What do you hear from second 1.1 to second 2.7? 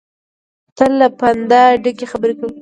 پنده ډکې خبرې کوي.